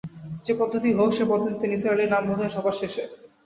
যে- 0.45 0.57
পদ্ধতিই 0.59 0.93
হোক, 0.93 1.09
সেই 1.13 1.27
পদ্ধতিতে 1.27 1.65
নিসার 1.67 1.93
আলির 1.93 2.11
নাম 2.11 2.23
বোধহয় 2.27 2.51
সবার 2.51 2.75
শেষে। 2.79 3.03